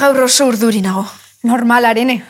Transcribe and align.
Gaur 0.00 0.22
oso 0.24 0.46
urduri 0.48 0.80
nago. 0.80 1.04
Normal, 1.42 1.84
arene. 1.84 2.22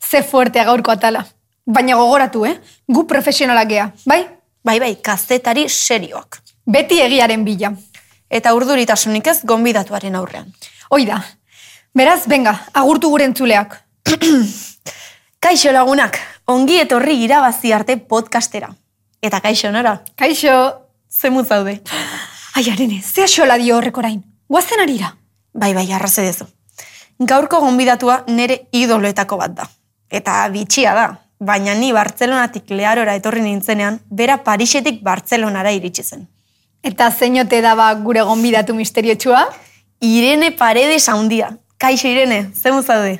Ze 0.00 0.22
fuertea 0.22 0.64
gaurko 0.64 0.90
atala. 0.90 1.26
Baina 1.66 1.96
gogoratu, 1.96 2.46
eh? 2.48 2.54
Gu 2.88 3.04
profesionalak 3.06 3.68
gea, 3.68 3.90
bai? 4.08 4.22
Bai, 4.64 4.78
bai, 4.80 4.94
kazetari 5.04 5.66
serioak. 5.68 6.40
Beti 6.64 7.00
egiaren 7.04 7.44
bila. 7.44 7.74
Eta 8.30 8.54
urduritasunik 8.56 9.26
ez 9.26 9.38
gonbidatuaren 9.44 10.16
aurrean. 10.16 10.48
Hoi 10.90 11.04
da. 11.08 11.20
Beraz, 11.96 12.22
benga, 12.28 12.54
agurtu 12.72 13.10
gure 13.12 13.28
entzuleak. 13.28 13.76
Kaixo 15.44 15.72
lagunak, 15.72 16.18
ongi 16.46 16.80
etorri 16.80 17.20
irabazi 17.24 17.72
arte 17.72 17.96
podcastera. 17.96 18.72
Eta 19.22 19.40
kaixo 19.44 19.70
nora, 19.74 19.98
Kaixo. 20.16 20.54
zemut 21.08 21.48
zaude. 21.48 21.80
Ai, 22.54 22.70
arene, 22.70 23.02
ze 23.02 23.26
xola 23.28 23.56
dio 23.58 23.76
horrek 23.76 23.96
orain. 23.98 24.22
Guazen 24.48 24.80
arira. 24.80 25.16
Bai, 25.52 25.74
bai, 25.74 25.90
arraze 25.92 26.22
dezu. 26.22 26.46
Gaurko 27.18 27.60
gonbidatua 27.60 28.22
nere 28.28 28.68
idoloetako 28.72 29.36
bat 29.40 29.54
da. 29.56 29.64
Eta 30.10 30.40
bitxia 30.52 30.94
da, 30.94 31.06
baina 31.40 31.74
ni 31.74 31.90
Bartzelonatik 31.92 32.70
leharora 32.70 33.16
etorri 33.18 33.42
nintzenean, 33.42 33.98
bera 34.10 34.38
Parisetik 34.44 35.02
Bartzelonara 35.02 35.72
iritsi 35.74 36.04
zen. 36.04 36.28
Eta 36.82 37.10
zeinote 37.10 37.60
daba 37.60 37.90
gure 38.04 38.22
gonbidatu 38.22 38.74
misteriotxua? 38.74 39.42
Irene 40.00 40.52
Paredes 40.52 41.08
handia. 41.08 41.50
Kaixo 41.78 42.08
Irene, 42.08 42.52
zemut 42.54 42.86
zaude. 42.86 43.18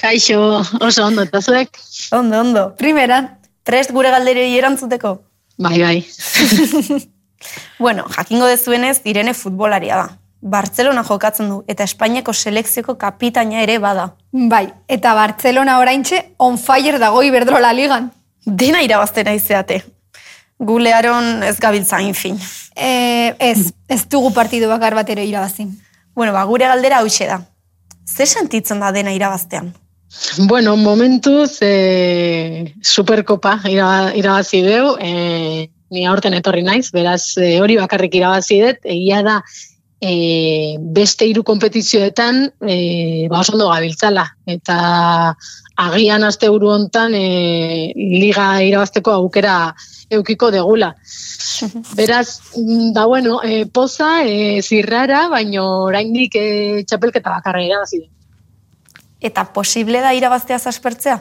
Kaixo, 0.00 0.62
oso 0.80 1.06
ondo, 1.06 1.24
eta 1.24 1.40
zuek? 1.40 1.80
Ondo, 2.12 2.40
ondo. 2.40 2.68
Primeran. 2.76 3.30
Prest 3.64 3.90
gure 3.96 4.12
galderei 4.12 4.52
erantzuteko? 4.58 5.18
Bai, 5.58 5.78
bai. 5.80 5.98
Bueno, 7.78 8.06
jakingo 8.08 8.46
dezuenez, 8.48 9.02
Irene 9.04 9.34
futbolaria 9.36 9.96
da. 9.96 10.06
Bartzelona 10.46 11.02
jokatzen 11.02 11.48
du, 11.50 11.56
eta 11.66 11.84
Espainiako 11.84 12.32
selekzioko 12.32 12.94
kapitaina 13.00 13.62
ere 13.64 13.80
bada. 13.82 14.12
Bai, 14.30 14.66
eta 14.88 15.14
Bartzelona 15.18 15.80
oraintxe 15.82 16.22
on 16.38 16.58
fire 16.58 17.00
dago 17.02 17.22
Iberdrola 17.26 17.72
ligan. 17.74 18.12
Dena 18.46 18.82
irabazten 18.86 19.26
aizeate. 19.32 19.80
Gulearon 20.62 21.42
ez 21.44 21.56
gabiltza 21.60 21.98
infin. 22.00 22.38
E, 22.76 23.34
ez, 23.42 23.72
ez 23.88 24.04
dugu 24.08 24.30
partidu 24.32 24.70
bakar 24.70 24.94
batero 24.94 25.24
irabazi. 25.26 25.66
Bueno, 26.14 26.32
ba, 26.32 26.44
gure 26.48 26.70
galdera 26.70 27.02
hause 27.02 27.26
da. 27.26 27.40
Ze 28.06 28.26
sentitzen 28.26 28.80
da 28.80 28.92
dena 28.94 29.12
irabaztean? 29.12 29.74
Bueno, 30.46 30.76
momentuz, 30.76 31.58
e, 31.60 32.72
superkopa 32.82 33.58
ira, 33.68 34.12
irabazi 34.14 34.62
deu, 34.62 34.94
e, 35.00 35.68
ni 35.90 36.06
aurten 36.06 36.34
etorri 36.38 36.62
naiz, 36.62 36.92
beraz, 36.94 37.34
e, 37.36 37.56
hori 37.60 37.76
bakarrik 37.76 38.14
irabazi 38.14 38.60
dut, 38.62 38.78
egia 38.86 39.24
da, 39.26 39.40
e, 40.00 40.76
beste 40.78 41.26
hiru 41.26 41.42
kompetizioetan, 41.44 42.42
e, 42.60 43.28
ba, 43.30 43.40
oso 43.40 43.54
ondo 43.56 43.68
gabiltzala, 43.70 44.26
eta 44.46 45.34
agian 45.76 46.24
aste 46.24 46.48
buru 46.52 46.70
hontan 46.72 47.14
e, 47.14 47.92
liga 47.96 48.48
irabazteko 48.64 49.12
aukera 49.12 49.74
eukiko 50.10 50.50
degula. 50.50 50.94
Beraz, 51.98 52.40
mm, 52.56 52.92
da 52.92 53.06
bueno, 53.06 53.40
e, 53.42 53.66
poza, 53.66 54.24
e, 54.24 54.62
zirrara, 54.62 55.28
baino 55.32 55.66
oraindik 55.86 56.36
e, 56.36 56.84
txapelketa 56.86 57.38
bakarra 57.38 57.64
irabazi. 57.64 58.04
Eta 59.20 59.46
posible 59.52 60.02
da 60.04 60.12
irabaztea 60.14 60.58
zaspertzea? 60.58 61.16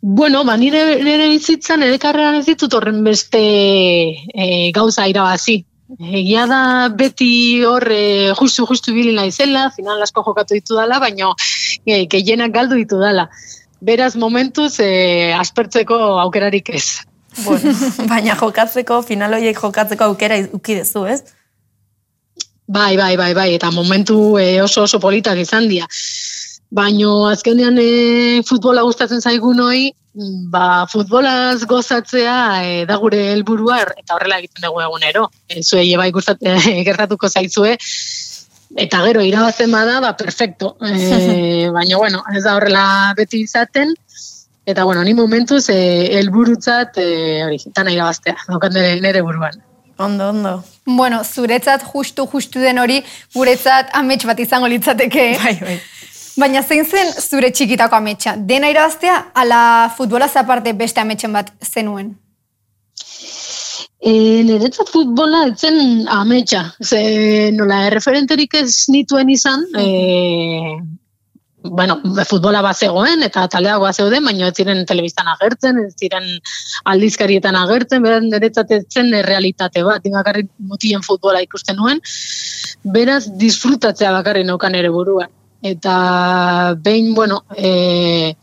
Bueno, 0.00 0.44
ba, 0.44 0.56
nire, 0.56 1.02
nire 1.02 1.26
bizitzan, 1.32 1.80
nire 1.82 1.98
karreran 1.98 2.36
ez 2.38 2.46
ditut 2.46 2.74
horren 2.76 3.00
beste 3.02 3.40
e, 3.40 4.70
gauza 4.76 5.08
irabazi. 5.10 5.64
Egia 5.96 6.44
da 6.44 6.88
beti 6.92 7.64
hor 7.64 7.86
e, 7.88 8.32
justu 8.36 8.66
justu 8.68 8.92
ibili 8.92 9.14
naizela, 9.16 9.70
final 9.72 10.02
asko 10.04 10.20
jokatu 10.26 10.58
ditu 10.58 10.76
dala, 10.76 10.98
baina 11.00 11.30
e, 11.86 12.04
gehienak 12.04 12.52
galdu 12.52 12.76
ditu 12.76 12.98
dala. 13.00 13.28
Beraz 13.80 14.14
momentuz 14.16 14.74
e, 14.84 15.32
aspertzeko 15.32 15.96
aukerarik 16.26 16.68
ez. 16.76 17.00
Bueno, 17.44 17.72
baina 18.12 18.36
jokatzeko, 18.36 19.00
final 19.02 19.38
horiek 19.38 19.56
jokatzeko 19.56 20.10
aukera 20.10 20.42
uki 20.52 20.76
dezu, 20.82 21.06
ez? 21.08 21.22
Bai, 22.68 22.98
bai, 23.00 23.16
bai, 23.16 23.32
bai, 23.32 23.54
eta 23.56 23.70
momentu 23.72 24.36
e, 24.36 24.60
oso 24.60 24.84
oso 24.84 25.00
politak 25.00 25.40
izan 25.40 25.70
dira. 25.72 25.88
Baino 26.68 27.30
azkenean 27.30 27.80
e, 27.80 28.42
futbola 28.44 28.84
gustatzen 28.84 29.24
zaigunoi, 29.24 29.94
ba, 30.50 30.86
futbolaz 30.90 31.64
gozatzea 31.64 32.38
e, 32.64 32.72
da 32.88 32.96
gure 32.98 33.20
helburua 33.32 33.80
eta 33.96 34.16
horrela 34.16 34.38
egiten 34.42 34.64
dugu 34.66 34.82
egunero. 34.82 35.28
E, 35.48 35.62
zuei 35.62 35.94
bai 36.00 36.10
gustat, 36.14 36.42
e, 36.48 36.82
gertatuko 36.86 37.28
zaizue, 37.28 37.76
eta 38.76 39.02
gero 39.06 39.22
irabazten 39.24 39.72
bada, 39.72 40.00
ba, 40.04 40.16
perfecto. 40.16 40.76
E, 40.82 41.68
baina, 41.76 41.96
bueno, 41.96 42.24
ez 42.34 42.44
da 42.44 42.56
horrela 42.56 43.14
beti 43.16 43.44
izaten, 43.46 43.94
eta, 44.66 44.84
bueno, 44.84 45.04
ni 45.04 45.14
momentuz 45.14 45.68
e, 45.70 45.78
helburutzat 46.18 46.98
e, 47.00 47.08
hori, 47.46 47.62
tana 47.74 47.94
irabaztea, 47.94 48.36
daukat 48.48 48.74
nire, 48.74 48.98
nire 49.04 49.24
buruan. 49.24 49.62
Ondo, 49.98 50.28
ondo. 50.30 50.64
Bueno, 50.86 51.24
zuretzat 51.24 51.82
justu-justu 51.82 52.60
den 52.62 52.78
hori, 52.78 53.00
guretzat 53.34 53.90
amets 53.98 54.22
bat 54.28 54.38
izango 54.38 54.68
litzateke. 54.70 55.32
Bai, 55.42 55.56
bai. 55.58 55.78
Baina 56.38 56.62
zein 56.62 56.84
zen 56.86 57.10
zure 57.18 57.50
txikitako 57.50 57.98
ametsa? 57.98 58.36
Dena 58.50 58.70
irabaztea, 58.70 59.16
ala 59.42 59.60
futbolaz 59.96 60.34
aparte 60.38 60.74
beste 60.78 61.02
ametsen 61.02 61.32
bat 61.34 61.50
zenuen? 61.66 62.12
E, 63.98 64.12
niretzat 64.46 64.92
futbola 64.94 65.48
etzen 65.48 66.06
ametsa. 66.14 66.68
Ze 66.84 67.00
nola 67.56 67.80
erreferenterik 67.88 68.54
ez 68.60 68.86
nituen 68.94 69.32
izan, 69.34 69.64
e, 69.74 69.86
bueno, 71.64 71.96
futbola 72.30 72.60
bazegoen 72.62 73.26
eta 73.26 73.48
taleak 73.50 73.82
bazeuden, 73.82 74.22
baina 74.30 74.52
ez 74.52 74.54
ziren 74.62 74.84
telebistan 74.86 75.26
agertzen, 75.32 75.80
ez 75.88 75.96
ziren 75.98 76.28
aldizkarietan 76.92 77.58
agertzen, 77.58 78.04
beraz 78.06 78.22
niretzat 78.28 78.70
etzen 78.78 79.10
realitate 79.26 79.82
bat, 79.82 80.06
bakarrik 80.14 80.52
mutien 80.70 81.02
futbola 81.02 81.42
ikusten 81.42 81.82
nuen, 81.82 81.98
beraz 82.84 83.24
disfrutatzea 83.42 84.14
bakarrik 84.20 84.46
neukan 84.46 84.78
ere 84.78 84.94
buruan. 84.94 85.34
Eta 85.62 86.74
behin, 86.78 87.14
bueno, 87.14 87.42
e, 87.56 88.34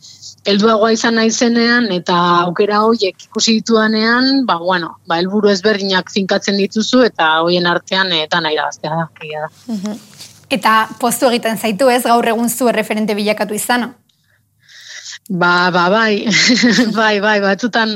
helduagoa 0.46 0.92
izan 0.94 1.16
naizenean 1.18 1.88
eta 1.96 2.16
aukera 2.44 2.81
horiek 2.86 3.28
ikusi 3.30 3.59
ditudanean, 3.59 4.46
ba, 4.46 4.58
bueno, 4.62 4.98
ba, 5.08 5.18
helburu 5.22 5.50
ezberdinak 5.50 6.12
finkatzen 6.14 6.59
dituzu 6.62 7.06
eta 7.08 7.30
hoien 7.46 7.68
artean 7.72 8.12
eta 8.14 8.42
nahi 8.44 8.59
da, 8.59 8.70
da, 8.84 9.08
egia 9.24 9.46
da. 9.48 9.96
Eta 10.53 10.74
postu 11.02 11.30
egiten 11.31 11.58
zaitu 11.58 11.90
ez, 11.90 12.03
gaur 12.06 12.28
egun 12.30 12.50
zu 12.50 12.70
erreferente 12.70 13.16
bilakatu 13.18 13.58
izana? 13.58 13.94
Ba, 15.30 15.72
ba, 15.74 15.88
bai, 15.90 16.28
bai, 17.00 17.18
bai, 17.24 17.40
batzutan 17.42 17.96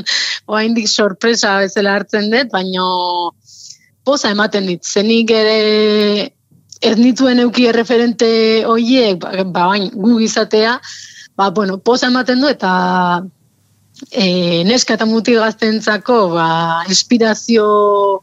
oaindik 0.50 0.90
sorpresa 0.90 1.60
bezala 1.62 2.00
hartzen 2.00 2.32
dut, 2.32 2.50
baino 2.56 2.88
poza 4.04 4.32
ematen 4.34 4.66
dit, 4.66 4.82
zenik 4.82 5.30
ere 5.36 6.32
ez 6.82 6.96
nituen 6.98 7.40
euki 7.44 7.68
erreferente 7.68 8.30
hoiek, 8.68 9.20
ba, 9.20 9.44
ba 9.44 9.68
bain, 9.74 9.90
gu 9.94 10.20
izatea, 10.24 10.80
ba, 11.36 11.50
bueno, 11.52 11.78
poza 11.80 12.08
ematen 12.08 12.42
du 12.42 12.48
eta 12.48 12.72
e, 14.12 14.64
neska 14.68 14.96
eta 14.96 15.08
muti 15.10 15.36
gaztentzako 15.36 16.20
ba, 16.36 16.48
inspirazio 16.88 18.22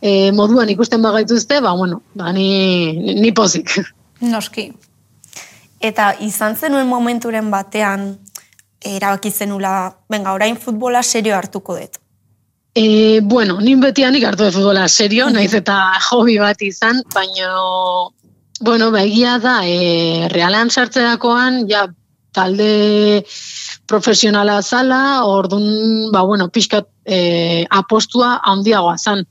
e, 0.00 0.32
moduan 0.32 0.70
ikusten 0.72 1.02
bagaituzte, 1.02 1.60
ba, 1.60 1.74
bueno, 1.76 2.02
ba, 2.14 2.32
ni, 2.32 3.14
ni 3.20 3.32
pozik. 3.32 3.76
Noski. 4.20 4.70
Eta 5.84 6.14
izan 6.24 6.56
zenuen 6.56 6.88
momenturen 6.88 7.50
batean, 7.52 8.14
erabaki 8.84 9.30
zenula, 9.30 9.74
benga, 10.08 10.32
orain 10.32 10.56
futbola 10.60 11.02
serio 11.02 11.36
hartuko 11.36 11.76
dut. 11.76 12.00
E, 12.74 13.20
bueno, 13.22 13.60
nin 13.62 13.78
betianik 13.80 14.24
hartu 14.26 14.42
de 14.42 14.52
futbola 14.52 14.88
serio, 14.88 15.28
naiz 15.30 15.52
eta 15.54 15.76
hobi 16.10 16.40
bat 16.42 16.62
izan, 16.66 17.04
baina, 17.14 17.52
bueno, 18.60 18.90
ba, 18.90 19.04
egia 19.06 19.38
da, 19.38 19.60
e, 19.62 20.26
realan 20.32 20.74
sartzerakoan, 20.74 21.68
ja, 21.70 21.86
talde 22.34 23.22
profesionala 23.86 24.58
zala, 24.62 25.22
ordun 25.22 26.10
ba, 26.10 26.24
bueno, 26.26 26.48
pixkat 26.50 26.90
e, 27.06 27.64
apostua 27.70 28.40
handiagoa 28.42 28.98
zan. 28.98 29.22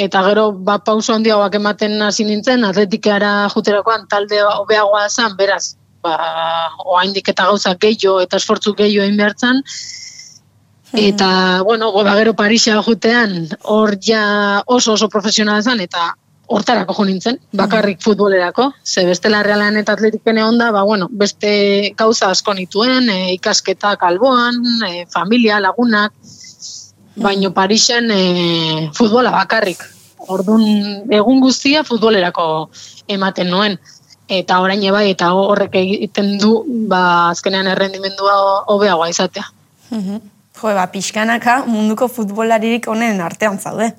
Eta 0.00 0.22
gero, 0.24 0.48
ba, 0.56 0.78
pauso 0.80 1.12
handiagoak 1.12 1.60
ematen 1.60 2.00
hasi 2.00 2.24
nintzen, 2.24 2.64
atletikara 2.64 3.50
juterakoan 3.52 4.08
talde 4.08 4.40
hobeagoa 4.48 5.10
zan, 5.10 5.36
beraz, 5.36 5.74
ba, 6.00 6.16
oaindik 6.88 7.28
eta 7.28 7.50
gauza 7.52 7.76
gehiago 7.76 8.22
eta 8.24 8.40
esfortzu 8.40 8.72
gehiago 8.80 9.04
egin 9.04 9.20
behar 9.20 9.36
zan, 9.36 9.60
Eta, 10.92 11.62
bueno, 11.62 11.90
goda 11.90 12.14
gero 12.16 12.34
Parisa 12.34 12.82
jutean, 12.82 13.48
hor 13.62 13.96
ja 14.00 14.62
oso 14.66 14.92
oso 14.92 15.08
profesionala 15.08 15.62
zen, 15.62 15.80
eta 15.80 16.12
hortarako 16.52 16.94
jo 16.98 17.04
nintzen, 17.08 17.38
bakarrik 17.56 18.02
futbolerako, 18.04 18.72
ze 18.84 19.06
bestela 19.06 19.42
realan 19.42 19.78
eta 19.80 19.94
atletiken 19.96 20.38
egon 20.38 20.58
da, 20.60 20.70
ba, 20.74 20.82
bueno, 20.84 21.08
beste 21.10 21.94
gauza 21.96 22.28
asko 22.30 22.54
nituen, 22.54 23.08
e, 23.08 23.32
ikasketak 23.38 24.02
alboan, 24.04 24.60
e, 24.88 25.06
familia, 25.12 25.60
lagunak, 25.60 26.12
baino 27.16 27.52
Parisen 27.54 28.10
e, 28.10 28.90
futbola 28.92 29.32
bakarrik. 29.32 29.80
Ordun 30.32 30.62
egun 31.10 31.40
guztia 31.40 31.82
futbolerako 31.84 32.70
ematen 33.08 33.50
nuen. 33.50 33.78
eta 34.32 34.60
orain 34.64 34.80
bai, 34.92 35.10
eta 35.10 35.32
horrek 35.34 35.74
egiten 35.76 36.38
du, 36.38 36.64
ba, 36.88 37.30
azkenean 37.30 37.66
errendimendua 37.66 38.64
hobeagoa 38.72 39.10
izatea. 39.10 39.44
Mhm. 39.90 40.20
Jo, 40.62 40.70
ba, 40.76 40.86
pixkanaka 40.94 41.64
munduko 41.66 42.06
futbolaririk 42.06 42.86
honen 42.86 43.20
artean 43.20 43.58
zaude. 43.58 43.90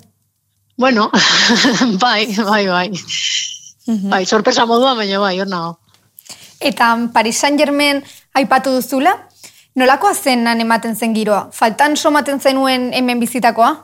Bueno, 0.78 1.10
bai, 2.02 2.26
bai, 2.36 2.66
bai. 2.66 2.88
Bai, 4.08 4.24
sorpresa 4.24 4.64
modua, 4.64 4.94
baina 4.96 5.20
bai, 5.20 5.36
hor 5.40 5.50
nago. 5.50 5.76
Eta 6.64 6.94
Paris 7.12 7.36
Saint-Germain 7.36 8.00
aipatu 8.32 8.72
duzula, 8.78 9.12
nolakoa 9.76 10.14
zen 10.14 10.46
nan 10.48 10.64
ematen 10.64 10.96
zen 10.96 11.12
giroa? 11.12 11.50
Faltan 11.52 11.98
somaten 12.00 12.40
zenuen 12.40 12.92
hemen 12.96 13.20
bizitakoa? 13.20 13.74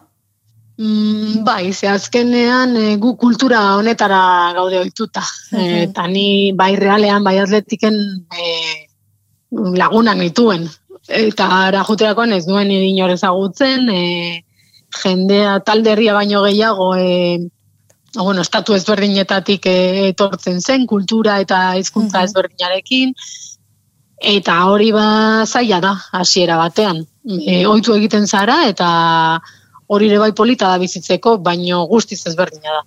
Mm, 0.80 1.44
bai, 1.44 1.74
ze 1.76 1.90
azkenean 1.92 2.72
e, 2.80 2.96
gu 2.96 3.12
kultura 3.20 3.60
honetara 3.76 4.52
gaude 4.56 4.80
ohituta. 4.80 5.20
E, 5.52 5.82
eta 5.82 6.06
ni 6.08 6.54
bai 6.56 6.72
realean, 6.80 7.20
bai 7.24 7.36
atletiken 7.42 8.00
e, 8.32 8.46
lagunak 9.76 10.16
nituen. 10.16 10.64
Eta 11.08 11.46
ara 11.66 11.84
juterakoan 11.86 12.32
ez 12.36 12.44
duen 12.46 12.70
inor 12.70 13.14
ezagutzen, 13.14 13.88
e, 13.88 14.44
jendea 15.02 15.58
talde 15.66 15.94
herria 15.94 16.14
baino 16.14 16.42
gehiago 16.44 16.94
e, 16.96 17.38
bueno, 18.14 18.42
estatu 18.42 18.74
ezberdinetatik 18.74 19.66
e, 19.66 20.08
etortzen 20.10 20.60
zen, 20.60 20.86
kultura 20.86 21.38
eta 21.40 21.76
hizkuntza 21.78 22.24
ezberdinarekin, 22.26 23.14
eta 24.20 24.58
hori 24.68 24.90
ba 24.92 25.06
zaila 25.46 25.80
da, 25.80 25.94
hasiera 26.12 26.58
batean. 26.60 27.04
E, 27.24 27.64
oitu 27.66 27.94
egiten 27.96 28.26
zara, 28.26 28.64
eta 28.68 28.88
hori 29.90 30.08
ere 30.10 30.18
bai 30.22 30.32
polita 30.36 30.68
da 30.70 30.78
bizitzeko, 30.78 31.38
baino 31.38 31.84
guztiz 31.90 32.20
ezberdina 32.26 32.80
da. 32.80 32.84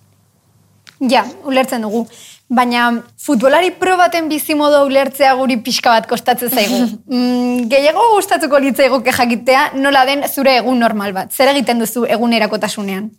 Ja, 1.10 1.24
ulertzen 1.44 1.82
dugu. 1.84 2.06
Baina 2.52 2.90
futbolari 3.16 3.70
pro 3.80 3.96
baten 3.96 4.28
bizimodo 4.28 4.82
ulertzea 4.84 5.32
guri 5.38 5.56
pixka 5.64 5.94
bat 5.94 6.06
kostatzen 6.06 6.50
zaigu. 6.52 6.80
mm, 7.14 7.68
gehiago 7.72 8.04
gustatuko 8.14 8.60
litzaigoke 8.60 9.12
jakitea 9.16 9.70
nola 9.80 10.04
den 10.04 10.26
zure 10.28 10.58
egun 10.60 10.78
normal 10.78 11.14
bat. 11.16 11.32
Zer 11.32 11.54
egiten 11.54 11.80
duzu 11.80 12.04
egunerakotasunean? 12.04 13.10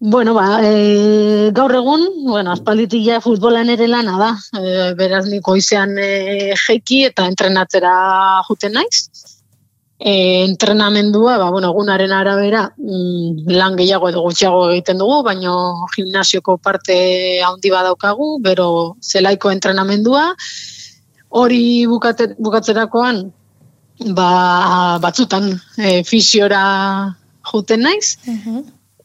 Bueno, 0.00 0.30
ba, 0.34 0.60
e, 0.62 1.50
gaur 1.50 1.72
egun, 1.74 2.04
bueno, 2.22 2.52
aspalditik 2.52 3.02
ja 3.02 3.16
futbolan 3.20 3.72
ere 3.72 3.88
lana 3.88 4.14
da. 4.20 4.28
E, 4.54 4.92
beraz, 4.94 5.24
niko 5.26 5.56
izan 5.58 5.96
e, 5.98 6.54
jeiki 6.54 7.00
eta 7.08 7.26
entrenatzera 7.26 7.94
juten 8.46 8.76
naiz. 8.78 9.08
E, 9.98 10.44
entrenamendua, 10.44 11.38
ba, 11.38 11.50
bueno, 11.50 11.72
egunaren 11.72 12.12
arabera, 12.12 12.72
mm, 12.76 13.50
lan 13.50 13.74
gehiago 13.76 14.08
edo 14.12 14.22
gutxiago 14.22 14.68
egiten 14.70 14.98
dugu, 15.02 15.24
baino 15.26 15.54
gimnasioko 15.96 16.56
parte 16.58 17.42
handi 17.42 17.70
badaukagu, 17.70 18.38
bero 18.40 18.96
zelaiko 19.02 19.50
entrenamendua. 19.50 20.36
Hori 21.30 21.86
bukate, 21.90 22.28
bukatzerakoan, 22.38 23.24
ba, 24.14 24.98
batzutan 25.02 25.50
e, 25.76 26.04
fisiora 26.04 26.62
juten 27.50 27.82
naiz, 27.82 28.16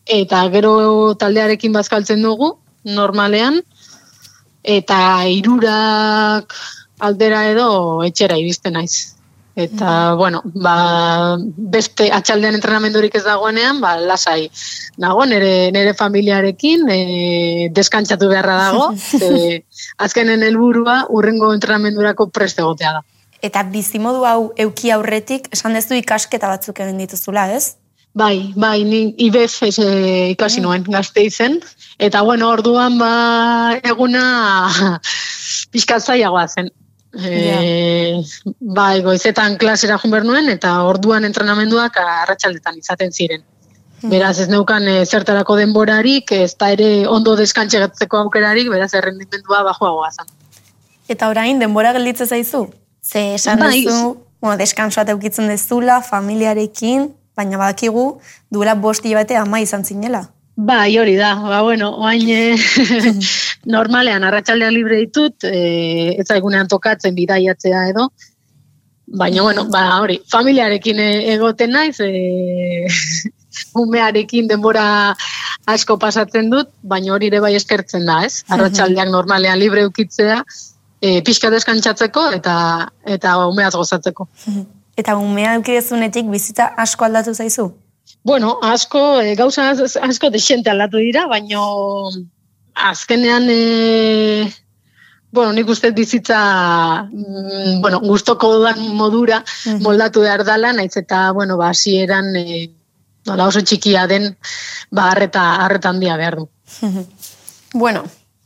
eta 0.06 0.44
gero 0.54 1.16
taldearekin 1.18 1.74
bazkaltzen 1.74 2.22
dugu, 2.22 2.54
normalean, 2.86 3.62
eta 4.63 5.25
irurak 5.28 6.54
aldera 7.00 7.48
edo 7.50 8.04
etxera 8.06 8.38
iristen 8.38 8.78
naiz. 8.78 9.12
Eta, 9.56 10.16
bueno, 10.18 10.42
ba, 10.46 11.38
beste 11.38 12.08
atxaldean 12.10 12.56
entrenamendurik 12.58 13.14
ez 13.20 13.24
dagoenean, 13.26 13.80
ba, 13.84 13.94
lasai. 14.02 14.48
Nago, 14.98 15.28
nere, 15.30 15.70
nere 15.76 15.94
familiarekin, 15.94 16.90
e, 16.90 17.70
deskantzatu 17.70 18.32
beharra 18.32 18.56
dago, 18.64 18.88
e, 19.22 19.62
azkenen 20.02 20.42
helburua 20.48 21.04
urrengo 21.14 21.52
entrenamendurako 21.54 22.32
preste 22.34 22.66
egotea 22.66 22.98
da. 22.98 23.06
Eta 23.46 23.62
bizimodu 23.70 24.26
hau 24.26 24.42
euki 24.58 24.90
aurretik, 24.96 25.52
esan 25.54 25.78
dezu 25.78 26.00
ikasketa 26.00 26.50
batzuk 26.50 26.82
egin 26.82 26.98
dituzula, 27.04 27.52
ez? 27.54 27.76
Bai, 28.14 28.54
bai, 28.58 28.84
ni 28.86 29.08
IBEF 29.26 29.62
ez, 29.70 29.78
e, 29.82 29.90
ikasi 30.34 30.62
nuen, 30.66 30.86
gazte 30.90 31.22
izen. 31.30 31.60
Eta, 32.02 32.22
bueno, 32.26 32.50
orduan, 32.50 32.98
ba, 32.98 33.78
eguna 33.86 34.24
pixkat 35.74 36.02
zailagoa 36.02 36.48
zen. 36.48 36.74
E, 37.13 38.24
bai, 38.60 39.01
goizetan 39.06 39.57
klasera 39.62 40.00
jun 40.01 40.15
nuen, 40.25 40.50
eta 40.50 40.81
orduan 40.89 41.25
entrenamenduak 41.25 42.00
arratsaldetan 42.01 42.77
izaten 42.77 43.12
ziren. 43.12 43.44
Beraz, 44.04 44.39
ez 44.39 44.50
neukan 44.50 44.88
e, 44.88 45.06
zertarako 45.06 45.56
denborarik, 45.56 46.31
ez 46.36 46.56
da 46.60 46.71
ere 46.74 47.07
ondo 47.07 47.36
deskantxegatzeko 47.39 48.18
aukerarik, 48.25 48.68
beraz, 48.74 48.92
errendimendua 48.98 49.62
bajoagoa 49.69 50.10
zen. 50.12 50.31
Eta 51.07 51.30
orain, 51.30 51.60
denbora 51.60 51.94
gelditzen 51.94 52.27
zaizu? 52.27 52.65
Ze 53.04 53.33
esan 53.36 53.60
Bai. 53.60 53.83
duzu, 53.86 54.18
bueno, 54.42 54.57
deskansoat 54.57 55.10
eukitzen 55.13 55.48
dezula, 55.48 56.01
familiarekin, 56.01 57.12
baina 57.38 57.57
badakigu, 57.62 58.19
duela 58.51 58.75
bosti 58.75 59.13
bate 59.15 59.38
ama 59.38 59.62
izan 59.63 59.86
zinela. 59.86 60.25
Bai, 60.56 60.98
hori 61.00 61.16
da. 61.18 61.34
Ba, 61.36 61.62
bueno, 61.62 61.90
oain 61.98 62.30
e, 62.30 62.56
normalean 63.76 64.24
arratsaldean 64.24 64.74
libre 64.74 65.00
ditut, 65.02 65.48
e, 65.50 66.14
ez 66.20 66.28
zaigunean 66.28 66.70
tokatzen 66.70 67.16
bidaiatzea 67.16 67.88
edo. 67.90 68.10
Baina, 69.08 69.42
bueno, 69.42 69.66
ba, 69.74 70.00
hori, 70.02 70.20
familiarekin 70.30 71.00
e, 71.00 71.10
egoten 71.34 71.74
naiz, 71.74 71.98
e, 72.00 72.86
umearekin 73.84 74.48
denbora 74.50 74.86
asko 75.70 75.98
pasatzen 75.98 76.52
dut, 76.54 76.70
baina 76.82 77.14
hori 77.16 77.32
ere 77.32 77.42
bai 77.42 77.56
eskertzen 77.58 78.06
da, 78.06 78.22
ez? 78.28 78.44
Arratsaldeak 78.54 79.10
normalean 79.10 79.60
libre 79.60 79.88
ukitzea, 79.89 80.44
e, 81.01 81.20
pixka 81.25 81.51
deskantzatzeko 81.54 82.30
eta 82.38 82.56
eta 83.18 83.36
umeaz 83.50 83.74
gozatzeko. 83.75 84.30
Eta 84.94 85.16
umea 85.18 85.56
eukidezunetik 85.58 86.27
bizitza 86.30 86.68
asko 86.77 87.08
aldatu 87.08 87.32
zaizu? 87.34 87.63
Bueno, 88.24 88.60
asko, 88.63 89.22
e, 89.22 89.36
gauza 89.36 89.72
asko 89.72 90.29
desente 90.29 90.69
aldatu 90.72 90.98
dira, 90.98 91.25
baino 91.27 92.10
azkenean, 92.74 93.48
e, 93.50 94.53
bueno, 95.31 95.51
nik 95.53 95.67
uste 95.67 95.91
bizitza, 95.91 97.10
mm, 97.12 97.81
bueno, 97.81 98.00
gustoko 98.00 98.53
dudan 98.53 98.79
modura 98.95 99.43
moldatu 99.81 100.22
behar 100.22 100.45
dala, 100.45 100.72
naiz 100.74 100.95
eta, 100.98 101.31
bueno, 101.31 101.57
ba, 101.57 101.69
hasieran 101.69 102.36
e, 102.36 102.69
nola 103.25 103.48
oso 103.48 103.62
txikia 103.62 104.07
den, 104.07 104.38
ba, 104.91 105.10
arreta, 105.12 105.55
arreta 105.65 105.89
handia 105.89 106.17
behar 106.17 106.38
du. 106.38 106.50
Bueno, 107.74 108.03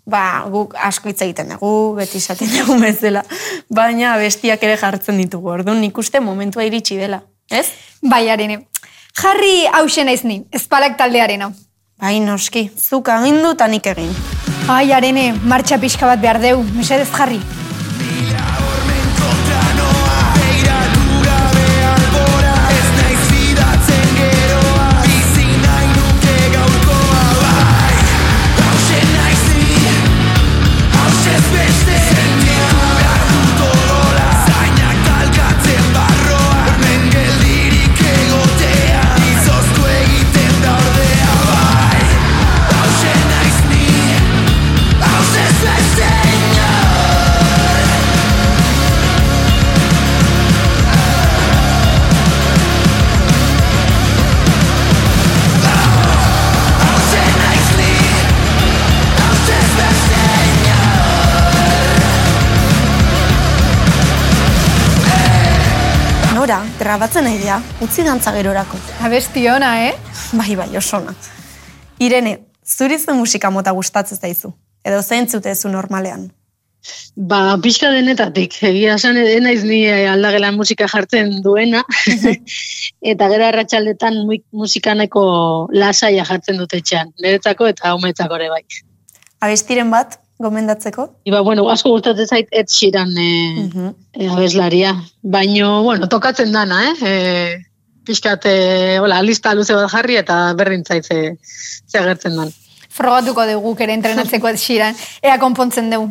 ba, 0.08 0.46
guk 0.48 0.72
asko 0.80 1.10
hitz 1.12 1.20
egiten 1.26 1.50
dugu, 1.52 1.98
beti 1.98 2.22
esaten 2.22 2.48
dugu 2.48 2.78
bezala, 2.80 3.26
baina 3.68 4.14
bestiak 4.22 4.64
ere 4.64 4.78
jartzen 4.80 5.20
ditugu, 5.20 5.52
orduan 5.52 5.82
nik 5.84 5.98
uste 6.00 6.22
momentua 6.24 6.64
iritsi 6.64 6.96
dela, 6.96 7.20
ez? 7.52 7.66
Bai, 8.02 8.30
arene. 8.32 8.62
Jarri 9.18 9.66
hause 9.74 10.04
naiz 10.06 10.22
ni, 10.30 10.44
espalak 10.54 10.94
taldearena. 10.98 11.48
Bai, 11.98 12.20
noski, 12.22 12.68
zuk 12.78 13.10
agindu 13.10 13.56
eta 13.56 13.66
nik 13.72 13.88
egin. 13.90 14.12
Ai, 14.70 14.92
arene, 14.94 15.32
martxa 15.42 15.80
pixka 15.82 16.06
bat 16.06 16.22
behar 16.22 16.38
deu, 16.44 16.60
mesedez 16.76 17.08
jarri. 17.10 17.40
Grabatzen 66.88 67.28
nahi 67.28 67.42
dira, 67.42 67.60
utzi 67.84 68.06
dantza 68.08 68.32
gerorako. 68.36 68.80
Abesti 69.04 69.44
ona, 69.52 69.74
eh? 69.90 69.94
Bai, 70.40 70.56
bai, 70.56 70.70
osona. 70.80 71.14
Irene, 72.00 72.38
zuri 72.64 72.98
ze 73.00 73.14
musika 73.14 73.50
mota 73.52 73.74
gustatzen 73.76 74.20
zaizu? 74.22 74.54
Edo 74.88 75.02
zeintzute 75.04 75.56
zu 75.56 75.70
normalean? 75.74 76.30
Ba, 77.18 77.58
pixka 77.60 77.90
denetatik, 77.92 78.54
egia 78.64 78.94
esan 78.96 79.18
naiz 79.44 79.64
ni 79.68 79.82
eh, 79.90 80.06
aldagelan 80.08 80.56
musika 80.56 80.88
jartzen 80.88 81.42
duena, 81.44 81.82
eta 83.12 83.28
gero 83.34 83.48
arratsaldetan 83.50 84.22
mu- 84.30 84.44
musikaneko 84.62 85.24
lasaia 85.74 86.24
jartzen 86.30 86.62
dut 86.62 86.78
etxean, 86.78 87.12
niretzako 87.20 87.68
eta 87.74 87.96
umetzako 87.98 88.40
ere 88.40 88.48
bai. 88.54 88.64
Abestiren 89.44 89.92
bat, 89.92 90.20
gomendatzeko? 90.40 91.08
Iba, 91.26 91.42
bueno, 91.42 91.66
asko 91.70 91.90
gustatzen 91.96 92.28
zait 92.28 92.48
Ed 92.52 92.68
Sheeran 92.70 93.10
e, 93.18 93.30
Mhm. 93.64 93.94
e, 94.14 94.28
abeslaria. 94.30 94.94
Baino, 95.24 95.84
bueno, 95.84 96.08
tokatzen 96.10 96.52
dana, 96.52 96.82
eh? 96.92 96.96
E, 97.02 97.66
pixkat, 98.06 98.46
e, 98.46 99.00
hola, 99.00 99.22
lista 99.22 99.54
luze 99.54 99.74
bat 99.76 99.90
jarri 99.92 100.16
eta 100.18 100.54
berdin 100.54 100.86
zait 100.86 101.06
ze, 101.06 101.38
ze 101.88 101.98
agertzen 102.00 102.36
dan. 102.36 102.54
Frogatuko 102.90 103.46
dugu 103.46 103.76
ere 103.80 103.94
entrenatzeko 103.94 104.48
ez 104.48 104.62
xiran. 104.62 104.96
Ea 105.22 105.38
konpontzen 105.40 105.90
dugu. 105.92 106.10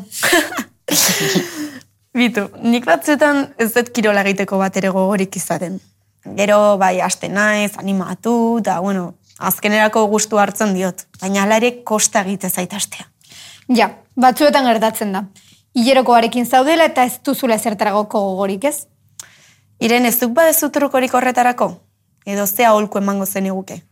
Bitu, 2.17 2.47
nik 2.65 2.87
batzuetan 2.89 3.43
ez 3.61 3.73
dut 3.75 3.91
kirola 3.93 4.23
egiteko 4.25 4.57
bat 4.59 4.77
ere 4.81 4.89
gogorik 4.95 5.37
izaten. 5.37 5.81
Gero, 6.39 6.77
bai, 6.81 7.01
aste 7.05 7.29
naiz, 7.29 7.73
animatu, 7.79 8.59
eta, 8.63 8.79
bueno, 8.81 9.15
azkenerako 9.39 10.07
gustu 10.09 10.39
hartzen 10.41 10.73
diot. 10.75 11.05
Baina 11.21 11.43
ala 11.45 11.59
ere 11.61 11.83
kosta 11.85 12.23
egite 12.25 12.49
zaitastea. 12.49 13.05
Ja, 13.77 13.91
batzuetan 14.17 14.67
gertatzen 14.69 15.13
da. 15.13 15.25
Hilerokoarekin 15.77 16.47
zaudela 16.47 16.87
eta 16.89 17.05
ez 17.05 17.19
duzula 17.25 17.59
zertaragoko 17.59 18.21
gogorik 18.31 18.65
ez? 18.65 18.77
Iren 19.81 20.09
ez 20.09 20.17
duk 20.21 20.33
badezu 20.37 20.71
trukorik 20.73 21.13
horretarako? 21.15 21.75
Edo 22.27 22.47
zea 22.47 22.73
holku 22.73 22.99
emango 22.99 23.27
zen 23.27 23.51
eguke? 23.53 23.83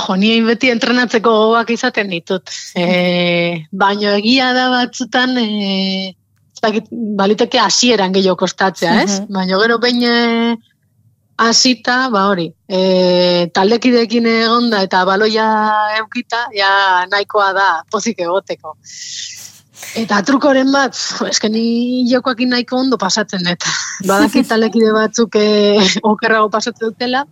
Jo, 0.00 0.16
ni 0.16 0.32
beti 0.46 0.70
entrenatzeko 0.70 1.30
gogoak 1.42 1.70
izaten 1.74 2.10
ditut. 2.14 2.50
E, 2.78 3.66
baino 3.72 4.14
egia 4.16 4.52
da 4.56 4.68
batzutan, 4.72 5.36
e, 5.36 6.14
ez 6.54 6.62
dakit, 6.62 6.88
baliteke 7.18 7.60
hasieran 7.60 8.14
gehiago 8.14 8.38
kostatzea, 8.44 8.94
ez? 9.02 9.20
Mhm. 9.20 9.34
Baino 9.36 9.60
gero 9.60 9.78
behin 9.82 10.04
e, 10.06 10.56
hasita, 11.40 11.96
ba 12.12 12.26
hori, 12.28 12.46
e, 12.68 13.48
taldekideekin 13.56 14.28
egonda 14.28 14.82
eta 14.84 15.02
baloia 15.08 15.46
eukita, 16.00 16.46
ja 16.56 16.70
nahikoa 17.10 17.50
da 17.56 17.68
pozik 17.90 18.20
egoteko. 18.20 18.76
Eta 19.96 20.20
trukoren 20.28 20.68
bat, 20.72 20.94
jo, 20.94 21.26
eske 21.30 21.48
ni 21.48 22.04
jokoakin 22.10 22.52
nahiko 22.54 22.78
ondo 22.84 22.98
pasatzen 23.00 23.46
dut. 23.46 23.64
Badakit 24.06 24.48
taldekide 24.52 24.92
batzuk 24.96 25.38
e, 25.40 25.46
okerrago 26.12 26.50
pasatzen 26.52 26.92
dutela, 26.92 27.24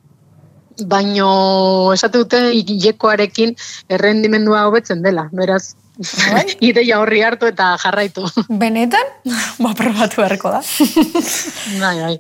baino 0.87 1.93
esate 1.93 2.23
dute 2.23 2.41
jekoarekin 2.87 3.55
errendimendua 3.91 4.65
hobetzen 4.69 5.03
dela, 5.05 5.27
beraz, 5.35 5.75
ideia 6.71 7.01
horri 7.03 7.23
hartu 7.27 7.51
eta 7.51 7.75
jarraitu. 7.83 8.25
Benetan? 8.49 9.13
ba, 9.63 9.75
probatu 9.77 10.23
beharko 10.23 10.57
da. 10.57 10.63
bai, 11.83 11.97
bai. 12.01 12.17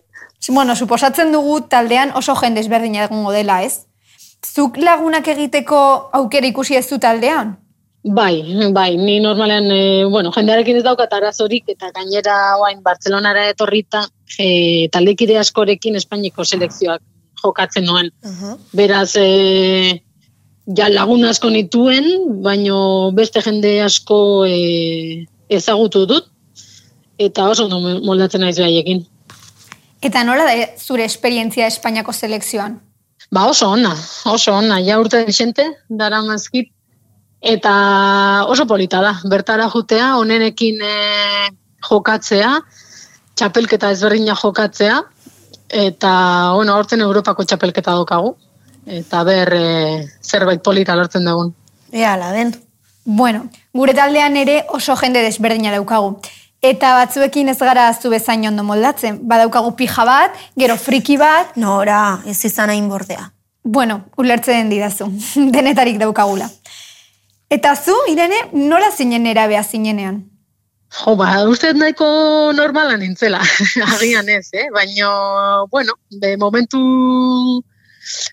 Bueno, 0.49 0.75
suposatzen 0.77 1.33
dugu 1.33 1.61
taldean 1.69 2.13
oso 2.17 2.35
jende 2.39 2.61
ezberdina 2.61 3.05
egongo 3.05 3.33
dela, 3.33 3.63
ez? 3.63 3.85
Zuk 4.47 4.79
lagunak 4.79 5.27
egiteko 5.29 5.79
aukera 6.15 6.47
ikusi 6.47 6.79
ez 6.79 6.87
du 6.89 6.99
taldean? 6.99 7.57
Bai, 8.05 8.71
bai, 8.73 8.97
ni 8.97 9.19
normalean, 9.21 9.67
e, 9.75 10.05
bueno, 10.07 10.31
jendearekin 10.33 10.79
ez 10.79 10.85
daukat 10.87 11.13
arazorik, 11.13 11.67
eta 11.69 11.91
gainera 11.93 12.57
oain 12.63 12.81
Bartzelonara 12.83 13.49
etorrita, 13.51 14.05
e, 14.39 14.89
taldekide 14.95 15.37
askorekin 15.39 15.99
Espainiko 15.99 16.45
selekzioak 16.45 17.03
jokatzen 17.43 17.85
nuen. 17.85 18.13
Beraz, 18.73 19.17
e, 19.19 20.01
ja 20.79 20.89
lagun 20.89 21.27
asko 21.29 21.51
nituen, 21.51 22.09
baino 22.47 22.79
beste 23.19 23.43
jende 23.45 23.81
asko 23.83 24.47
e, 24.47 25.27
ezagutu 25.51 26.07
dut, 26.07 26.31
eta 27.19 27.51
oso 27.51 27.67
ondo 27.67 27.99
moldatzen 28.07 28.47
naiz 28.47 28.57
behaiekin. 28.57 29.05
Eta 30.03 30.23
nola 30.23 30.45
da 30.47 30.55
zure 30.79 31.05
esperientzia 31.05 31.67
Espainiako 31.67 32.13
selekzioan? 32.13 32.79
Ba 33.35 33.47
oso 33.51 33.69
ona, 33.75 33.93
oso 34.31 34.55
ona, 34.55 34.79
ja 34.81 34.99
urte 35.01 35.25
xente, 35.35 35.65
dara 35.89 36.23
mazkit, 36.23 36.71
eta 37.41 37.73
oso 38.49 38.65
polita 38.67 39.03
da, 39.05 39.17
bertara 39.29 39.67
jutea, 39.69 40.15
onenekin 40.17 40.81
e, 40.81 40.95
jokatzea, 41.89 42.55
txapelketa 43.37 43.91
ezberdina 43.93 44.39
jokatzea, 44.39 45.03
eta, 45.69 46.13
bueno, 46.55 46.79
horten 46.79 47.03
Europako 47.05 47.45
txapelketa 47.45 47.99
dokagu, 47.99 48.37
eta 48.87 49.25
ber 49.29 49.53
e, 49.53 49.69
zerbait 50.23 50.63
polita 50.65 50.97
lortzen 50.97 51.27
dugun. 51.29 51.53
Ea, 51.93 52.15
ala 52.15 52.33
den. 52.33 52.55
Bueno, 53.05 53.49
gure 53.75 53.95
taldean 53.97 54.37
ere 54.37 54.63
oso 54.77 54.97
jende 54.97 55.21
desberdina 55.25 55.75
daukagu. 55.75 56.17
Eta 56.63 56.95
batzuekin 56.97 57.49
ez 57.53 57.59
gara 57.59 57.93
zu 57.95 58.11
bezain 58.11 58.47
ondo 58.49 58.65
moldatzen. 58.67 59.21
Badaukagu 59.31 59.77
pija 59.77 60.05
bat, 60.05 60.35
gero 60.59 60.77
friki 60.77 61.17
bat, 61.17 61.55
Nora, 61.57 62.21
ez 62.27 62.45
izan 62.45 62.71
hain 62.71 62.89
bordea. 62.89 63.33
bueno, 63.69 64.05
ulertzen 64.17 64.71
didazu, 64.71 65.07
denetarik 65.55 65.99
daukagula. 65.99 66.49
Eta 67.51 67.75
zu, 67.77 67.95
Irene, 68.09 68.49
nola 68.53 68.91
zinen 68.91 69.27
erabea 69.27 69.63
zinenean? 69.63 70.23
Jo, 70.89 71.17
ba, 71.17 71.45
uste 71.45 71.75
nahiko 71.75 72.07
normala 72.57 72.97
nintzela, 72.97 73.43
agian 73.93 74.29
ez, 74.29 74.49
eh? 74.53 74.71
Baina, 74.73 75.11
bueno, 75.71 75.93
be, 76.21 76.37
momentu 76.41 76.81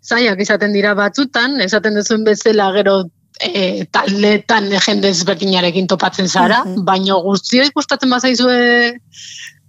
zaiak 0.04 0.40
izaten 0.40 0.72
dira 0.72 0.94
batzutan, 0.96 1.60
esaten 1.62 1.96
duzuen 2.00 2.24
bezala 2.24 2.72
gero 2.78 3.10
e, 3.40 3.86
taldetan 3.92 4.70
jende 4.72 5.10
ezberdinarekin 5.14 5.88
topatzen 5.88 6.30
zara, 6.30 6.64
baina 6.88 7.18
guztioi 7.24 7.70
gustatzen 7.76 8.10
bazaizue 8.10 8.58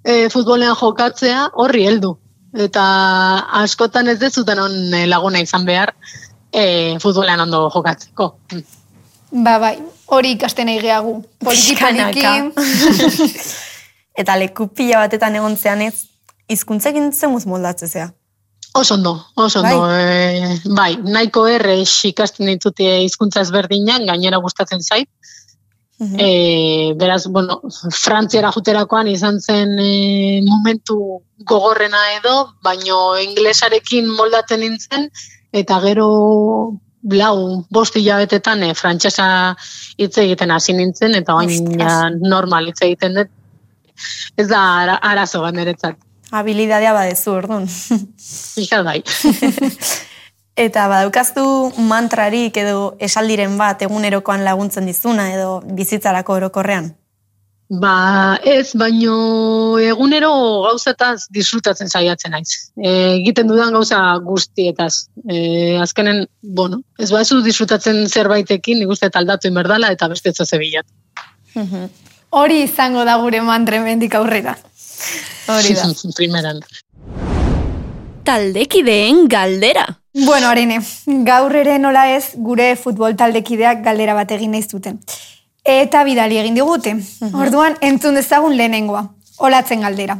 e, 0.06 0.28
futbolean 0.32 0.76
jokatzea, 0.78 1.50
horri 1.54 1.86
heldu. 1.88 2.14
Eta 2.56 2.84
askotan 3.60 4.08
ez 4.08 4.18
dezutan 4.20 4.62
on 4.62 4.94
eh, 4.94 5.04
laguna 5.10 5.42
izan 5.44 5.66
behar 5.68 5.92
e, 6.52 6.96
futbolean 7.02 7.42
ondo 7.44 7.66
jokatzeko. 7.74 8.30
Ba, 9.44 9.58
bai, 9.60 9.74
hori 10.06 10.36
ikasten 10.36 10.70
egiagu. 10.72 11.18
Poliki 11.44 11.76
poliki. 11.76 12.26
Eta 14.16 14.38
leku 14.40 14.70
pila 14.72 15.02
batetan 15.04 15.34
egon 15.36 15.58
zean 15.60 15.82
ez, 15.84 16.06
izkuntzekin 16.48 17.10
zemuz 17.12 17.44
moldatzezea. 17.50 18.08
Oso 18.76 18.94
ondo, 18.94 19.26
oso 19.34 19.60
ondo. 19.62 19.80
Bai, 19.80 20.60
bai 20.78 20.90
nahiko 21.00 21.46
errex 21.48 22.04
ikasten 22.10 22.50
ditute 22.50 22.90
hizkuntza 23.06 23.40
ezberdinak, 23.46 24.04
gainera 24.10 24.40
gustatzen 24.44 24.82
zait. 24.82 25.08
Mhm. 25.98 26.16
E, 26.20 26.92
beraz, 27.00 27.26
bueno, 27.32 27.62
frantziara 27.96 28.50
juterakoan 28.52 29.08
izan 29.08 29.40
zen 29.40 29.78
e, 29.80 30.42
momentu 30.44 30.98
gogorrena 31.48 32.02
edo, 32.18 32.34
baino 32.62 33.16
inglesarekin 33.16 34.10
moldatzen 34.18 34.60
nintzen, 34.60 35.08
eta 35.56 35.80
gero 35.80 36.08
blau, 37.00 37.64
bost 37.72 37.96
hilabetetan 37.96 38.66
e, 38.66 38.74
frantsesa 38.76 39.28
hitz 39.96 40.18
egiten 40.20 40.52
hasi 40.52 40.76
nintzen, 40.76 41.16
eta 41.16 41.38
bain 41.38 41.54
Ostras. 41.54 41.80
ja, 41.80 41.96
normal 42.34 42.68
hitz 42.68 42.82
egiten 42.90 43.16
dut. 43.22 43.32
Ez 44.36 44.50
da 44.50 44.60
ara, 44.82 44.98
arazo 45.00 45.40
bat 45.40 45.56
niretzat. 45.56 45.96
Habilidadea 46.30 46.92
badezu, 46.92 47.32
orduan. 47.36 47.66
Pixkat 47.68 48.84
bai. 48.88 49.00
Eta 50.66 50.86
badaukaztu 50.88 51.42
mantrarik 51.84 52.56
edo 52.56 52.94
esaldiren 52.98 53.58
bat 53.60 53.82
egunerokoan 53.84 54.44
laguntzen 54.44 54.86
dizuna 54.88 55.28
edo 55.34 55.58
bizitzarako 55.76 56.38
orokorrean. 56.40 56.94
Ba, 57.66 58.38
ez, 58.46 58.76
baino 58.78 59.76
egunero 59.82 60.30
gauzetaz 60.68 61.26
disfrutatzen 61.34 61.90
saiatzen 61.90 62.30
naiz. 62.30 62.70
E, 62.78 62.90
egiten 63.18 63.50
dudan 63.50 63.74
gauza 63.74 63.98
guztietaz. 64.22 65.08
E, 65.26 65.74
azkenen, 65.82 66.24
bueno, 66.40 66.80
ez 66.98 67.10
bazu 67.10 67.40
disfrutatzen 67.42 68.06
zerbaitekin, 68.06 68.78
nik 68.78 68.94
uste 68.94 69.10
aldatu 69.12 69.50
inberdala 69.50 69.90
eta 69.92 70.08
beste 70.08 70.32
zebilat. 70.46 70.86
Hori 72.38 72.62
izango 72.62 73.04
da 73.04 73.18
gure 73.18 73.42
mantra 73.42 73.80
hemendik 73.80 74.14
aurrera. 74.14 74.56
Hori 75.52 75.74
da. 75.74 75.88
Primeran. 76.18 76.60
Taldekideen 78.26 79.28
galdera. 79.28 79.86
Bueno, 80.24 80.48
arene, 80.48 80.80
gaur 81.28 81.54
ere 81.54 81.78
nola 81.78 82.06
ez 82.14 82.32
gure 82.34 82.72
futbol 82.80 83.14
taldekideak 83.16 83.84
galdera 83.84 84.14
bat 84.16 84.32
egin 84.34 84.54
nahi 84.56 84.64
zuten. 84.64 84.96
Eta 85.66 86.02
bidali 86.06 86.38
egin 86.40 86.56
digute. 86.58 86.94
Orduan, 87.34 87.76
entzun 87.82 88.16
dezagun 88.18 88.56
lehenengoa. 88.56 89.04
Olatzen 89.38 89.84
galdera. 89.84 90.16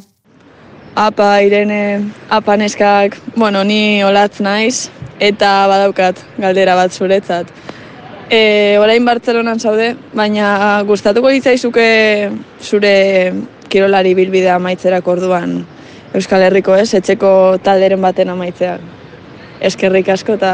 Apa, 0.97 1.43
Irene, 1.45 2.13
apa 2.31 2.57
neskak, 2.57 3.19
bueno, 3.37 3.65
ni 3.65 4.03
olatz 4.05 4.41
naiz, 4.41 4.89
eta 5.21 5.67
badaukat 5.69 6.23
galdera 6.39 6.77
bat 6.77 6.93
zuretzat. 6.93 7.51
E, 8.31 8.77
orain 8.81 9.05
Bartzelonan 9.07 9.61
zaude, 9.61 9.93
baina 10.17 10.83
gustatuko 10.89 11.31
ditzaizuke 11.31 11.87
zure 12.61 12.95
kirolari 13.73 14.15
bilbidea 14.19 14.57
amaitzerako 14.57 15.17
orduan 15.17 15.59
Euskal 16.17 16.43
Herriko 16.47 16.75
ez, 16.79 16.95
etxeko 16.95 17.31
talderen 17.65 18.01
baten 18.01 18.31
amaitzeak. 18.33 18.81
Eskerrik 19.67 20.09
asko 20.13 20.37
eta 20.39 20.53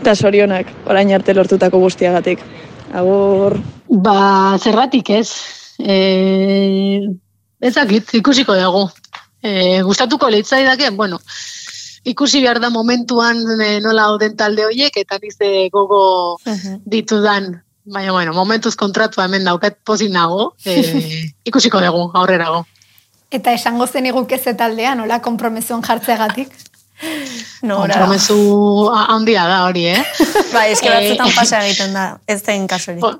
eta 0.00 0.14
sorionak 0.14 0.68
orain 0.86 1.10
arte 1.14 1.34
lortutako 1.34 1.80
guztiagatik. 1.82 2.42
Agur. 2.94 3.58
Ba, 3.88 4.58
zergatik 4.58 5.10
ez. 5.10 5.30
E, 5.78 5.96
ezakit, 7.60 8.14
ikusiko 8.20 8.56
dugu. 8.58 8.86
E, 9.42 9.80
gustatuko 9.86 10.30
leitzaidake, 10.30 10.90
bueno, 10.90 11.20
ikusi 12.04 12.42
behar 12.42 12.60
da 12.60 12.70
momentuan 12.74 13.38
e, 13.60 13.78
nola 13.84 14.08
hauden 14.10 14.36
talde 14.36 14.66
horiek, 14.66 14.96
eta 14.96 15.18
nize 15.22 15.68
gogo 15.72 16.02
ditudan. 16.84 17.54
Baina, 17.92 18.12
bueno, 18.12 18.32
momentuz 18.34 18.74
kontratua 18.76 19.24
hemen 19.26 19.44
daukat 19.44 19.78
pozik 19.84 20.10
nago, 20.12 20.54
e, 20.64 21.32
ikusiko 21.44 21.80
dugu, 21.80 22.10
aurrerago. 22.14 22.66
Eta 23.30 23.52
esango 23.52 23.86
zen 23.86 24.06
iguke 24.06 24.38
ze 24.38 24.54
taldea, 24.54 24.94
nola, 24.94 25.20
kompromesuan 25.20 25.82
jartzeagatik. 25.82 26.52
Nora. 27.68 27.94
Kompromesu 27.94 28.88
ha- 28.94 29.06
handia 29.14 29.44
da 29.46 29.64
hori, 29.66 29.86
eh? 29.92 30.04
Ba, 30.54 30.66
eske 30.66 30.88
Eh, 30.88 30.94
batzutan 30.94 31.32
pasa 31.36 31.60
egiten 31.66 31.92
da, 31.94 32.06
ez 32.26 32.42
den 32.46 32.66
kasurik. 32.68 33.00
Bo- 33.00 33.18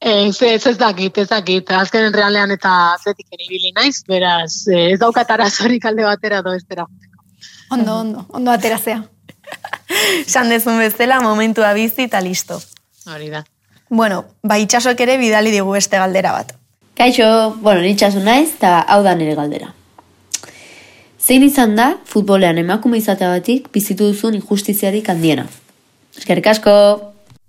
Ez, 0.00 0.36
ez, 0.46 0.62
ez 0.70 0.76
dakit, 0.78 1.16
ez 1.18 1.26
dakit. 1.28 1.70
Azkenen 1.74 2.12
realean 2.14 2.52
eta 2.54 2.70
atletiken 2.94 3.40
ibili 3.42 3.72
naiz, 3.74 4.04
beraz, 4.06 4.68
eh, 4.70 4.92
ez 4.92 4.98
daukat 5.02 5.30
arazorik 5.34 5.84
alde 5.90 6.04
batera 6.06 6.38
do 6.46 6.52
estera. 6.54 6.84
Ondo, 7.74 7.96
ondo, 8.04 8.22
ondo 8.28 8.52
aterazea. 8.54 9.00
Esan 10.24 10.48
dezun 10.54 10.78
bezala, 10.78 11.18
momentua 11.20 11.72
bizi 11.74 12.06
eta 12.06 12.20
listo. 12.22 12.60
Hori 13.10 13.26
da. 13.34 13.42
Bueno, 13.88 14.24
ba, 14.42 14.58
itxasok 14.60 15.00
ere 15.00 15.16
bidali 15.18 15.50
digu 15.54 15.72
beste 15.72 15.98
galdera 15.98 16.32
bat. 16.32 16.52
Kaixo, 16.98 17.56
bueno, 17.62 17.80
nitxasu 17.80 18.20
naiz, 18.20 18.50
eta 18.56 18.80
hau 18.82 19.02
da 19.06 19.14
nire 19.14 19.36
galdera. 19.38 19.72
Zein 21.18 21.44
izan 21.44 21.74
da, 21.76 21.92
futbolean 22.08 22.58
emakume 22.58 22.98
izateagatik 22.98 23.68
bizitu 23.72 24.10
duzun 24.10 24.36
injustiziarik 24.38 25.08
handiena? 25.12 25.46
Eskerrik 26.16 26.46
asko! 26.50 26.74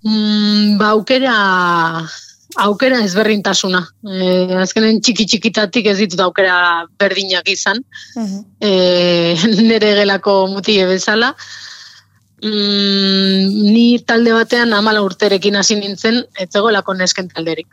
Mm, 0.03 0.77
ba, 0.79 0.93
aukera, 0.95 1.35
aukera 2.65 2.99
ezberdintasuna. 3.05 3.81
E, 4.03 4.27
azkenen 4.63 5.01
txiki 5.03 5.25
txikitatik 5.31 5.89
ez 5.91 5.97
ditut 5.99 6.21
aukera 6.23 6.85
berdinak 6.99 7.49
izan. 7.51 7.81
e, 8.69 8.71
nire 9.59 9.95
gelako 10.01 10.45
mutile 10.53 10.87
bezala. 10.91 11.33
Mm, 12.39 13.73
ni 13.73 13.99
talde 14.07 14.31
batean 14.33 14.73
amala 14.73 15.01
urterekin 15.03 15.57
hasi 15.59 15.75
nintzen, 15.75 16.23
ez 16.39 16.49
zegoelako 16.53 16.95
nesken 16.95 17.27
talderik. 17.33 17.67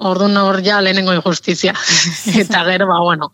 Orduan 0.00 0.36
hor 0.40 0.62
ja 0.64 0.78
lehenengo 0.80 1.12
injustizia. 1.12 1.74
Eta 2.42 2.64
gero, 2.64 2.86
ba, 2.88 3.00
bueno, 3.04 3.30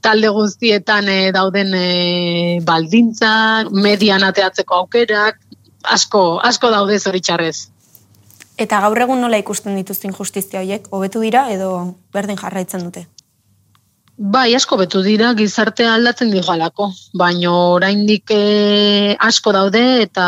talde 0.00 0.30
guztietan 0.30 1.08
eh, 1.10 1.32
dauden 1.34 1.74
eh, 1.74 2.60
baldintzak, 2.62 3.72
median 3.74 4.22
ateatzeko 4.22 4.84
aukerak, 4.84 5.40
asko, 5.82 6.24
asko 6.42 6.70
daude 6.70 7.00
zoritxarrez. 7.00 7.70
Eta 8.54 8.78
gaur 8.84 9.00
egun 9.02 9.18
nola 9.24 9.40
ikusten 9.42 9.74
dituzte 9.74 10.06
injustizia 10.06 10.62
horiek, 10.62 10.86
hobetu 10.94 11.24
dira 11.24 11.48
edo 11.50 11.96
berdin 12.14 12.38
jarraitzen 12.38 12.86
dute? 12.86 13.08
Bai, 14.16 14.54
asko 14.54 14.76
betu 14.78 15.00
dira 15.02 15.32
gizartea 15.34 15.96
aldatzen 15.96 16.30
digalako, 16.30 16.86
baino 17.18 17.54
oraindik 17.74 18.30
eh, 18.30 19.16
asko 19.18 19.50
daude 19.52 19.80
eta 20.04 20.26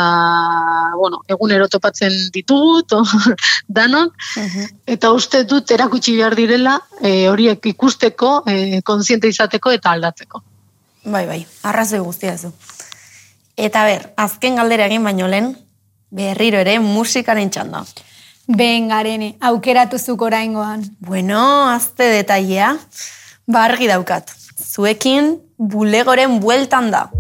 bueno, 0.99 1.21
egunero 1.31 1.69
topatzen 1.71 2.17
ditugu 2.35 2.83
to, 2.83 3.05
danok 3.79 4.17
eta 4.91 5.13
uste 5.15 5.45
dut 5.45 5.71
erakutsi 5.71 6.17
behar 6.17 6.35
direla 6.35 6.81
eh, 7.01 7.29
horiek 7.31 7.71
ikusteko, 7.71 8.33
eh, 8.51 8.81
kontziente 8.83 9.31
izateko 9.31 9.71
eta 9.71 9.93
aldatzeko. 9.95 10.43
Bai, 11.05 11.27
bai, 11.29 11.45
arrazoi 11.63 12.01
guztia 12.03 12.35
zu. 12.37 12.51
Eta 13.57 13.85
ber, 13.87 14.09
azken 14.19 14.59
galdera 14.59 14.89
egin 14.91 15.07
baino 15.07 15.29
lehen, 15.31 15.53
berriro 16.11 16.59
ere 16.59 16.81
musikaren 16.83 17.55
txanda. 17.55 17.85
Ben 18.47 18.91
garene, 18.91 19.37
aukeratu 19.41 19.99
zuk 19.99 20.27
oraingoan. 20.27 20.83
Bueno, 20.99 21.41
azte 21.71 22.11
detailea, 22.11 22.73
ba 23.47 23.69
daukat. 23.69 24.35
Zuekin 24.59 25.39
bulegoren 25.59 26.41
bueltan 26.41 26.91
da. 26.91 27.11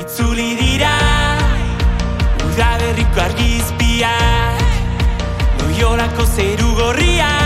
Itzuli 0.00 0.56
dira 0.58 0.94
Udaberriko 2.44 3.20
argizpiak 3.20 4.60
Loiolako 5.60 6.26
zeru 6.36 6.74
gorriak 6.76 7.43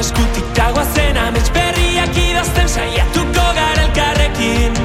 eskutik 0.00 0.46
dagoazen 0.56 1.16
amets 1.20 1.50
berriak 1.52 2.16
idazten 2.16 2.68
saiatuko 2.68 3.44
gara 3.56 3.82
elkarrekin. 3.84 4.78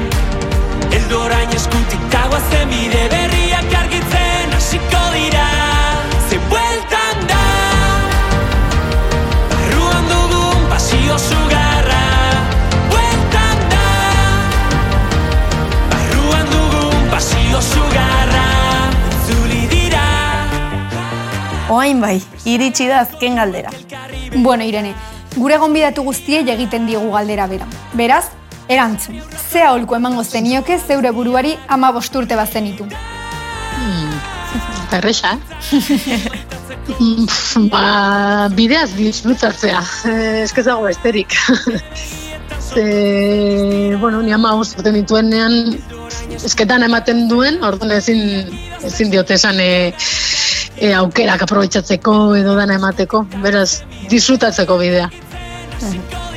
Eldorain 0.92 1.54
eskutik 1.56 2.02
dagoazen 2.12 2.68
bide 2.68 3.06
berriak 3.12 3.72
argitzen 3.80 4.52
hasiko 4.56 5.04
dira. 5.14 5.46
Ze 6.28 6.40
bueltan 6.50 7.24
da 7.30 7.40
Barruan 9.54 10.04
dugun 10.12 10.68
pasio 10.74 11.16
sugarra. 11.28 12.04
Bueltan 12.92 13.64
da 13.72 13.88
Barruan 15.94 16.46
dugun 16.52 17.10
pasio 17.14 17.64
sugarra. 17.72 18.46
Zuli 19.26 19.64
dira. 19.72 20.06
Oain 21.70 22.04
bai, 22.04 22.18
iritsi 22.44 22.92
da 22.92 23.00
azken 23.06 23.40
galdera. 23.40 23.72
Bueno, 24.34 24.64
Irene, 24.64 24.94
gure 25.36 25.58
gonbidatu 25.58 26.02
guztiei 26.02 26.48
egiten 26.50 26.86
diegu 26.86 27.10
galdera 27.12 27.46
bera. 27.46 27.66
Beraz, 27.94 28.24
erantzun, 28.68 29.20
ze 29.50 29.62
aholku 29.62 29.94
emango 29.94 30.24
zenioke 30.24 30.78
zeure 30.78 31.10
buruari 31.10 31.56
ama 31.68 31.92
bosturte 31.92 32.36
bazenitu. 32.36 32.86
Eta 34.86 34.98
erresa, 34.98 35.36
eh? 35.36 36.20
Mm, 36.86 37.66
ba, 37.66 38.46
bideaz 38.54 38.92
disfrutatzea, 38.94 39.80
eh, 40.06 40.42
eskezago 40.44 40.84
besterik. 40.86 41.34
Ze, 42.62 43.96
bueno, 44.00 44.22
ni 44.22 44.32
ama 44.32 44.54
urte 44.54 44.92
nituenean, 44.94 45.74
esketan 46.36 46.86
ematen 46.86 47.26
duen, 47.28 47.58
orduan 47.66 47.90
ezin, 47.98 48.22
ezin 48.86 49.10
diote 49.10 49.34
esan 49.34 49.58
e, 49.58 49.94
e, 50.76 50.92
aukerak 50.94 51.42
aprobetsatzeko 51.46 52.16
edo 52.38 52.54
dana 52.58 52.76
emateko, 52.80 53.24
beraz, 53.42 53.82
disfrutatzeko 54.10 54.78
bidea. 54.80 55.08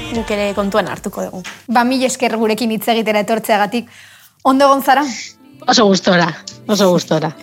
Guk 0.10 0.32
ere 0.34 0.52
kontuan 0.58 0.89
hartuko 0.89 1.25
dugu. 1.28 1.43
Ba, 1.67 1.84
mil 1.86 2.04
esker 2.06 2.36
gurekin 2.38 2.71
hitz 2.73 2.88
egitera 2.89 3.21
etortzeagatik. 3.25 3.89
Ondo 4.43 4.69
gonzara? 4.71 5.04
Oso 5.67 5.86
gustora, 5.86 6.30
oso 6.67 6.89
gustora. 6.91 7.34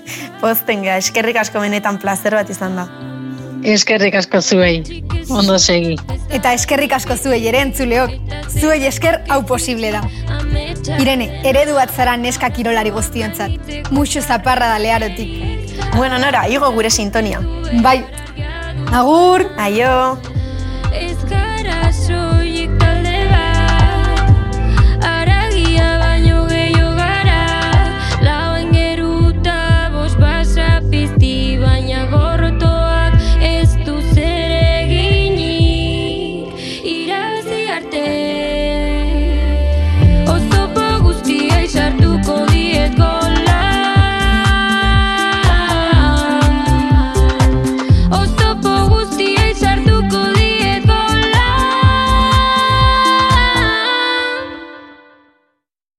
Pozten 0.40 0.82
geha, 0.82 0.96
eskerrik 1.02 1.36
asko 1.42 1.60
benetan 1.62 2.00
plazer 2.02 2.34
bat 2.34 2.50
izan 2.50 2.80
da. 2.80 2.88
Eskerrik 3.66 4.14
asko 4.14 4.40
zuei, 4.40 5.02
ondo 5.30 5.58
segi. 5.58 5.96
Eta 6.30 6.52
eskerrik 6.56 6.92
asko 6.96 7.16
zuei 7.16 7.40
ere 7.48 7.62
entzuleok. 7.64 8.12
Zuei 8.56 8.84
esker 8.88 9.20
hau 9.28 9.42
posible 9.46 9.92
da. 9.94 10.02
Irene, 11.00 11.28
eredu 11.44 11.74
bat 11.76 11.92
zara 11.92 12.16
neska 12.16 12.50
kirolari 12.54 12.92
guztiontzat. 12.94 13.90
Muxu 13.90 14.22
zaparra 14.22 14.72
da 14.74 14.78
leharotik. 14.82 15.65
Bueno, 15.96 16.18
Nora, 16.18 16.48
igo 16.48 16.70
gure 16.72 16.90
sintonia. 16.90 17.40
Bai. 17.82 18.04
Agur. 18.92 19.50
Aio. 19.56 20.18
Aio. 20.92 21.55